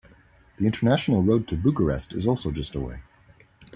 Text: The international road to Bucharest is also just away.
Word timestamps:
The 0.57 0.65
international 0.65 1.21
road 1.21 1.47
to 1.49 1.55
Bucharest 1.55 2.11
is 2.11 2.25
also 2.25 2.49
just 2.49 2.73
away. 2.73 3.03